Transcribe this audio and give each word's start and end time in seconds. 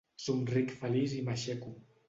Somric 0.21 0.73
feliç 0.79 1.15
i 1.21 1.21
m'aixeco. 1.29 1.71